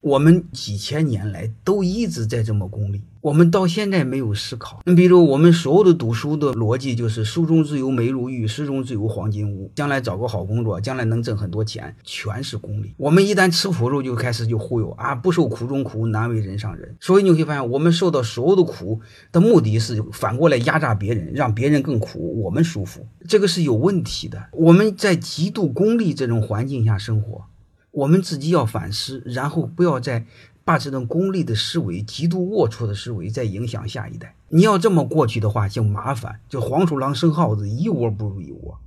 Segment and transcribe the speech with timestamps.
[0.00, 4.80] 我们几千年来都一直在这么功利，我们到现在没有思考。
[4.86, 12.94] 你比如我们所有的读书的逻辑就是“书中自有美如玉，诗中自有黄金屋”，将来找个好工作，将来能挣很多钱，全是功利。
[12.96, 16.96] 我们一旦吃苦肉就开始就忽悠啊，不受苦中苦，难为人上人。
[16.98, 24.46] 所以你会发现，我们受到所有的苦的目的是反过来压榨别人，让别人更苦，我们舒服，这个是有问题的。
[24.52, 27.44] 我们在极度功利这种环境下生活。
[27.92, 30.24] 我们自己要反思，然后不要再
[30.64, 34.34] 把这种功利的思维、极度龌龊的思维再影响下一代。
[34.48, 38.78] 你要这么过去的话，就麻烦，就黄鼠狼生耗子，一窝不如一窝。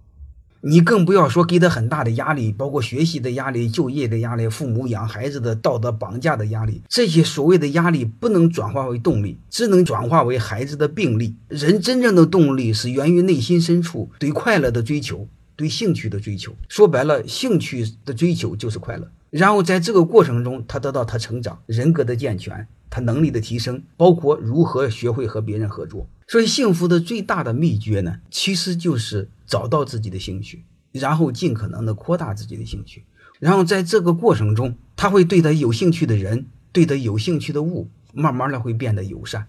[0.65, 6.81] 你更不要说给他很大的压力，包括学习的压力、就业的压力、父母养孩子的道德绑架的压力。
[6.87, 11.35] 这些所谓的压力不能转化为动力，只能转化为孩子的病力。
[11.49, 15.27] 人真正的动力是源于内心深处对快乐的追求。
[15.55, 19.11] 对兴趣的追求，说白了，兴趣的追求就是快乐。
[19.29, 26.07] 然后在这个过程中，他得到他成长、人格的健全、他能力的提升，包括如何学会和别人合作。
[26.27, 33.03] 所以，幸福的最大的秘诀呢，其实就是找到自己的兴趣，然后尽可能的扩大自己的兴趣。
[33.39, 39.47] 然后在这个过程中，他会对他有兴趣的人、对他有兴趣的物，慢慢的会变得友善，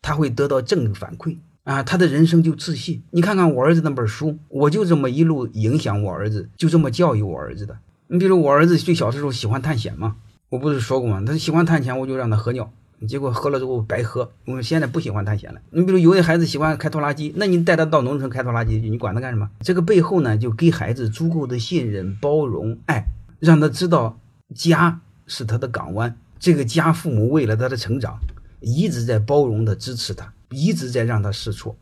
[0.00, 1.38] 他会得到正反馈。
[1.64, 3.02] 啊，他的人生就自信。
[3.10, 7.78] 你看看我儿子那本书，我就这么一路影响我儿子，就这么教育我儿子的。
[8.08, 10.16] 你比如我儿子最小的时候喜欢探险嘛，
[10.48, 11.22] 我不是说过吗？
[11.24, 12.70] 他喜欢探险，我就让他喝尿，
[13.06, 14.32] 结果喝了之后白喝。
[14.44, 15.60] 我现在不喜欢探险了。
[15.70, 19.48] 你比如有的孩子喜欢开拖拉机，那你带他到农村开拖拉机，你管他干什么？
[19.60, 23.06] 这个背后呢，就给孩子足够的信任、包容、爱，
[23.38, 24.18] 让他知道
[24.52, 26.16] 家是他的港湾。
[26.40, 28.18] 这个家父母为了他的成长，
[28.60, 30.32] 一直在包容的支持他。
[30.52, 31.76] 一直在让他试错。